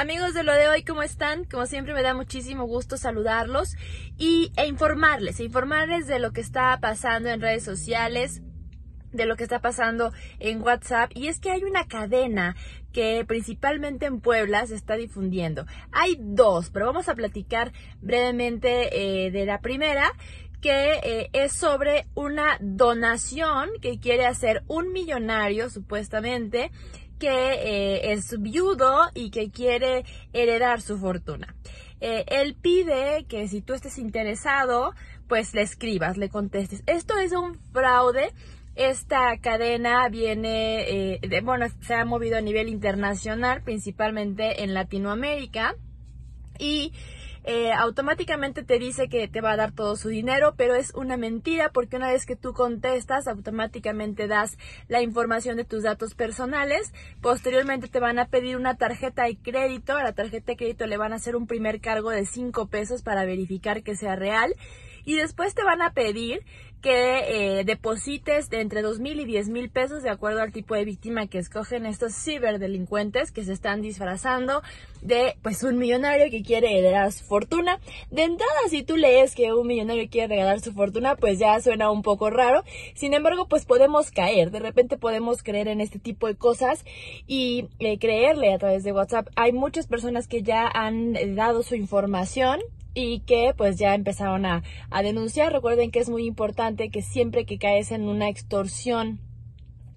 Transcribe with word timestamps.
Amigos 0.00 0.32
de 0.32 0.44
lo 0.44 0.54
de 0.54 0.66
hoy, 0.66 0.82
¿cómo 0.82 1.02
están? 1.02 1.44
Como 1.44 1.66
siempre 1.66 1.92
me 1.92 2.00
da 2.00 2.14
muchísimo 2.14 2.64
gusto 2.64 2.96
saludarlos 2.96 3.76
y, 4.16 4.50
e 4.56 4.66
informarles, 4.66 5.38
e 5.38 5.44
informarles 5.44 6.06
de 6.06 6.18
lo 6.18 6.32
que 6.32 6.40
está 6.40 6.78
pasando 6.80 7.28
en 7.28 7.42
redes 7.42 7.64
sociales, 7.64 8.40
de 9.12 9.26
lo 9.26 9.36
que 9.36 9.42
está 9.42 9.60
pasando 9.60 10.10
en 10.38 10.62
WhatsApp 10.62 11.10
y 11.14 11.26
es 11.26 11.38
que 11.38 11.50
hay 11.50 11.64
una 11.64 11.86
cadena 11.86 12.56
que 12.94 13.26
principalmente 13.28 14.06
en 14.06 14.22
Puebla 14.22 14.64
se 14.64 14.74
está 14.74 14.96
difundiendo. 14.96 15.66
Hay 15.92 16.16
dos, 16.18 16.70
pero 16.70 16.86
vamos 16.86 17.10
a 17.10 17.14
platicar 17.14 17.70
brevemente 18.00 19.26
eh, 19.26 19.30
de 19.30 19.44
la 19.44 19.60
primera 19.60 20.10
que 20.62 20.94
eh, 21.02 21.28
es 21.34 21.52
sobre 21.52 22.06
una 22.14 22.56
donación 22.62 23.68
que 23.82 23.98
quiere 23.98 24.24
hacer 24.24 24.62
un 24.66 24.92
millonario 24.92 25.68
supuestamente 25.68 26.70
que 27.20 27.28
eh, 27.28 28.12
es 28.12 28.36
viudo 28.40 29.10
y 29.14 29.30
que 29.30 29.50
quiere 29.50 30.04
heredar 30.32 30.80
su 30.80 30.98
fortuna. 30.98 31.54
Eh, 32.00 32.24
él 32.26 32.56
pide 32.60 33.26
que 33.28 33.46
si 33.46 33.60
tú 33.60 33.74
estés 33.74 33.98
interesado, 33.98 34.92
pues 35.28 35.54
le 35.54 35.62
escribas, 35.62 36.16
le 36.16 36.28
contestes. 36.28 36.82
Esto 36.86 37.16
es 37.18 37.32
un 37.32 37.54
fraude. 37.72 38.32
Esta 38.74 39.36
cadena 39.38 40.08
viene, 40.08 41.14
eh, 41.18 41.40
bueno, 41.44 41.66
se 41.82 41.94
ha 41.94 42.04
movido 42.04 42.38
a 42.38 42.40
nivel 42.40 42.68
internacional, 42.68 43.62
principalmente 43.62 44.64
en 44.64 44.74
Latinoamérica. 44.74 45.76
Y 46.58 46.92
eh, 47.44 47.72
automáticamente 47.72 48.62
te 48.62 48.78
dice 48.78 49.08
que 49.08 49.26
te 49.26 49.40
va 49.40 49.52
a 49.52 49.56
dar 49.56 49.72
todo 49.72 49.96
su 49.96 50.08
dinero, 50.08 50.54
pero 50.56 50.74
es 50.74 50.92
una 50.94 51.16
mentira 51.16 51.70
porque 51.72 51.96
una 51.96 52.12
vez 52.12 52.26
que 52.26 52.36
tú 52.36 52.52
contestas, 52.52 53.26
automáticamente 53.28 54.28
das 54.28 54.58
la 54.88 55.00
información 55.00 55.56
de 55.56 55.64
tus 55.64 55.82
datos 55.82 56.14
personales. 56.14 56.92
Posteriormente 57.22 57.88
te 57.88 58.00
van 58.00 58.18
a 58.18 58.26
pedir 58.26 58.56
una 58.56 58.76
tarjeta 58.76 59.24
de 59.24 59.36
crédito. 59.36 59.96
A 59.96 60.04
la 60.04 60.12
tarjeta 60.12 60.52
de 60.52 60.56
crédito 60.56 60.86
le 60.86 60.98
van 60.98 61.12
a 61.12 61.16
hacer 61.16 61.34
un 61.34 61.46
primer 61.46 61.80
cargo 61.80 62.10
de 62.10 62.26
5 62.26 62.66
pesos 62.68 63.02
para 63.02 63.24
verificar 63.24 63.82
que 63.82 63.96
sea 63.96 64.16
real. 64.16 64.54
Y 65.04 65.16
después 65.16 65.54
te 65.54 65.64
van 65.64 65.80
a 65.80 65.92
pedir 65.92 66.44
que 66.80 67.58
eh, 67.60 67.64
deposites 67.64 68.48
de 68.50 68.60
entre 68.60 68.82
dos 68.82 69.00
mil 69.00 69.20
y 69.20 69.24
diez 69.24 69.48
mil 69.48 69.70
pesos 69.70 70.02
de 70.02 70.10
acuerdo 70.10 70.40
al 70.40 70.52
tipo 70.52 70.74
de 70.74 70.84
víctima 70.84 71.26
que 71.26 71.38
escogen 71.38 71.86
estos 71.86 72.14
ciberdelincuentes 72.14 73.32
que 73.32 73.44
se 73.44 73.52
están 73.52 73.82
disfrazando 73.82 74.62
de 75.02 75.36
pues 75.42 75.62
un 75.62 75.78
millonario 75.78 76.30
que 76.30 76.42
quiere 76.42 76.78
heredar 76.78 77.12
su 77.12 77.24
fortuna. 77.24 77.78
De 78.10 78.24
entrada, 78.24 78.52
si 78.68 78.82
tú 78.82 78.96
lees 78.96 79.34
que 79.34 79.52
un 79.52 79.66
millonario 79.66 80.08
quiere 80.10 80.28
regalar 80.28 80.60
su 80.60 80.72
fortuna, 80.72 81.16
pues 81.16 81.38
ya 81.38 81.60
suena 81.60 81.90
un 81.90 82.02
poco 82.02 82.30
raro. 82.30 82.64
Sin 82.94 83.14
embargo, 83.14 83.46
pues 83.46 83.64
podemos 83.64 84.10
caer. 84.10 84.50
De 84.50 84.58
repente 84.58 84.98
podemos 84.98 85.42
creer 85.42 85.68
en 85.68 85.80
este 85.80 85.98
tipo 85.98 86.26
de 86.26 86.36
cosas 86.36 86.84
y 87.26 87.68
eh, 87.78 87.98
creerle 87.98 88.52
a 88.52 88.58
través 88.58 88.84
de 88.84 88.92
WhatsApp. 88.92 89.28
Hay 89.36 89.52
muchas 89.52 89.86
personas 89.86 90.28
que 90.28 90.42
ya 90.42 90.66
han 90.66 91.16
eh, 91.16 91.34
dado 91.34 91.62
su 91.62 91.74
información 91.74 92.60
y 92.94 93.20
que 93.20 93.54
pues 93.56 93.78
ya 93.78 93.94
empezaron 93.94 94.46
a, 94.46 94.62
a 94.90 95.02
denunciar. 95.02 95.52
Recuerden 95.52 95.90
que 95.90 96.00
es 96.00 96.08
muy 96.08 96.24
importante 96.26 96.90
que 96.90 97.02
siempre 97.02 97.44
que 97.44 97.58
caes 97.58 97.92
en 97.92 98.08
una 98.08 98.28
extorsión 98.28 99.20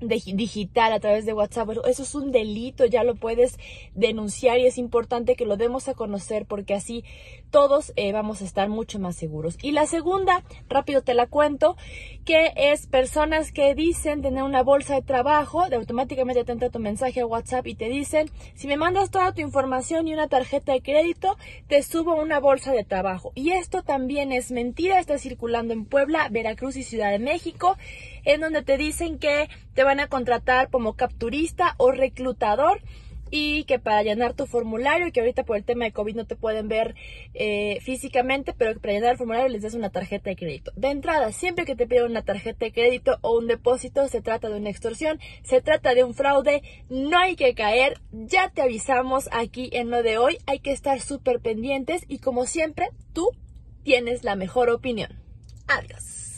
digital 0.00 0.92
a 0.92 1.00
través 1.00 1.26
de 1.26 1.32
WhatsApp. 1.32 1.70
Eso 1.86 2.02
es 2.02 2.14
un 2.14 2.32
delito, 2.32 2.86
ya 2.86 3.04
lo 3.04 3.14
puedes 3.14 3.58
denunciar 3.94 4.58
y 4.58 4.66
es 4.66 4.78
importante 4.78 5.36
que 5.36 5.46
lo 5.46 5.56
demos 5.56 5.88
a 5.88 5.94
conocer 5.94 6.46
porque 6.46 6.74
así 6.74 7.04
todos 7.50 7.92
eh, 7.96 8.12
vamos 8.12 8.42
a 8.42 8.44
estar 8.44 8.68
mucho 8.68 8.98
más 8.98 9.16
seguros. 9.16 9.58
Y 9.62 9.72
la 9.72 9.86
segunda, 9.86 10.44
rápido 10.68 11.02
te 11.02 11.14
la 11.14 11.26
cuento, 11.26 11.76
que 12.24 12.52
es 12.56 12.86
personas 12.86 13.52
que 13.52 13.74
dicen 13.74 14.22
tener 14.22 14.42
una 14.42 14.62
bolsa 14.62 14.94
de 14.94 15.02
trabajo, 15.02 15.68
de 15.68 15.76
automáticamente 15.76 16.44
te 16.44 16.52
entra 16.52 16.70
tu 16.70 16.78
mensaje 16.78 17.20
a 17.20 17.26
WhatsApp 17.26 17.66
y 17.66 17.74
te 17.74 17.88
dicen, 17.88 18.30
si 18.54 18.66
me 18.66 18.76
mandas 18.76 19.10
toda 19.10 19.32
tu 19.32 19.40
información 19.40 20.06
y 20.06 20.14
una 20.14 20.28
tarjeta 20.28 20.72
de 20.72 20.82
crédito, 20.82 21.36
te 21.66 21.82
subo 21.82 22.14
una 22.14 22.38
bolsa 22.40 22.72
de 22.72 22.84
trabajo. 22.84 23.32
Y 23.34 23.50
esto 23.50 23.82
también 23.82 24.32
es 24.32 24.50
mentira, 24.50 24.98
está 24.98 25.18
circulando 25.18 25.72
en 25.72 25.84
Puebla, 25.84 26.28
Veracruz 26.30 26.76
y 26.76 26.84
Ciudad 26.84 27.10
de 27.10 27.18
México, 27.18 27.76
en 28.24 28.40
donde 28.40 28.62
te 28.62 28.76
dicen 28.76 29.18
que 29.18 29.48
te 29.74 29.84
van 29.84 30.00
a 30.00 30.08
contratar 30.08 30.70
como 30.70 30.94
capturista 30.94 31.74
o 31.78 31.92
reclutador 31.92 32.82
y 33.30 33.64
que 33.64 33.78
para 33.78 34.02
llenar 34.02 34.34
tu 34.34 34.46
formulario, 34.46 35.12
que 35.12 35.20
ahorita 35.20 35.44
por 35.44 35.56
el 35.56 35.64
tema 35.64 35.84
de 35.84 35.92
COVID 35.92 36.16
no 36.16 36.26
te 36.26 36.36
pueden 36.36 36.68
ver 36.68 36.94
eh, 37.34 37.78
físicamente, 37.80 38.52
pero 38.52 38.74
que 38.74 38.80
para 38.80 38.94
llenar 38.94 39.12
el 39.12 39.18
formulario 39.18 39.48
les 39.48 39.62
des 39.62 39.74
una 39.74 39.90
tarjeta 39.90 40.30
de 40.30 40.36
crédito. 40.36 40.72
De 40.76 40.88
entrada, 40.88 41.32
siempre 41.32 41.64
que 41.64 41.76
te 41.76 41.86
pidan 41.86 42.10
una 42.10 42.22
tarjeta 42.22 42.64
de 42.64 42.72
crédito 42.72 43.18
o 43.22 43.38
un 43.38 43.46
depósito, 43.46 44.06
se 44.08 44.20
trata 44.20 44.48
de 44.48 44.56
una 44.56 44.70
extorsión, 44.70 45.20
se 45.42 45.60
trata 45.60 45.94
de 45.94 46.04
un 46.04 46.14
fraude, 46.14 46.62
no 46.88 47.18
hay 47.18 47.36
que 47.36 47.54
caer, 47.54 48.00
ya 48.10 48.50
te 48.50 48.62
avisamos 48.62 49.28
aquí 49.32 49.70
en 49.72 49.90
lo 49.90 50.02
de 50.02 50.18
hoy, 50.18 50.38
hay 50.46 50.58
que 50.58 50.72
estar 50.72 51.00
súper 51.00 51.40
pendientes 51.40 52.04
y 52.08 52.18
como 52.18 52.46
siempre, 52.46 52.88
tú 53.12 53.28
tienes 53.84 54.24
la 54.24 54.34
mejor 54.36 54.70
opinión. 54.70 55.10
Adiós. 55.68 56.29